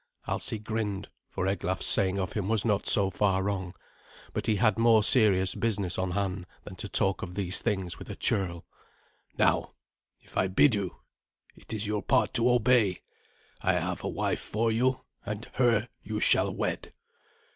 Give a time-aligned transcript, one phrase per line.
[0.27, 3.75] Alsi grinned, for Eglaf's saying of him was not so far wrong;
[4.33, 8.09] but he had more serious business on hand than to talk of these things with
[8.09, 8.65] a churl.
[9.37, 9.73] "Now,
[10.19, 10.97] if I bid you,
[11.55, 13.01] it is your part to obey.
[13.61, 16.93] I have a wife for you, and her you shall wed."